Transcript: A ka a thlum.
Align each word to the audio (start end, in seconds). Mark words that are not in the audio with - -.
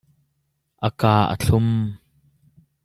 A 0.87 0.89
ka 0.99 1.13
a 1.33 1.35
thlum. 1.41 1.69